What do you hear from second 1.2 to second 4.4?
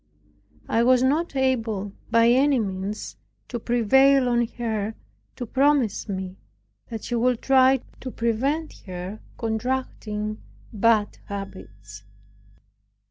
able, by any means, to prevail